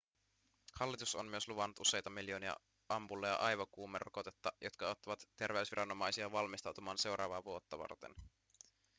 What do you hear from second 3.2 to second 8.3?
aivokuumerokotetta jotka auttavat terveysviranomaisia valmistautumaan seuraavaa vuotta varten